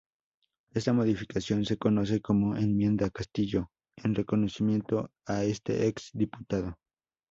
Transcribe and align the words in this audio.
Esta 0.73 0.93
modificación 0.93 1.63
se 1.63 1.77
conoce 1.77 2.21
como 2.21 2.55
"enmienda 2.55 3.11
Castillo", 3.11 3.69
en 3.97 4.15
reconocimiento 4.15 5.11
a 5.27 5.43
este 5.43 5.85
ex 5.85 6.09
diputado. 6.13 6.79